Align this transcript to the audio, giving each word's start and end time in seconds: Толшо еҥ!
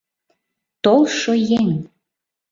Толшо 0.83 1.33
еҥ! 1.59 1.69